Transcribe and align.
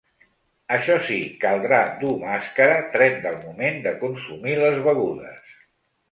Això 0.75 0.93
sí, 1.07 1.17
caldrà 1.43 1.81
dur 1.99 2.13
màscara, 2.23 2.77
tret 2.95 3.19
del 3.25 3.37
moment 3.41 3.77
de 3.83 3.93
consumir 4.05 4.55
les 4.63 4.79
begudes. 4.89 5.53